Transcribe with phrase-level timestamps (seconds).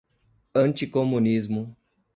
[0.61, 1.75] anticomunismo